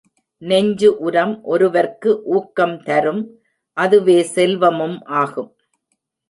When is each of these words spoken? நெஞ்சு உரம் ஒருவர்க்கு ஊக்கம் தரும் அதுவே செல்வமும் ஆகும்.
நெஞ்சு 0.41 0.89
உரம் 0.97 1.33
ஒருவர்க்கு 1.43 2.11
ஊக்கம் 2.35 2.75
தரும் 2.83 3.21
அதுவே 3.77 4.17
செல்வமும் 4.35 4.97
ஆகும். 5.21 5.51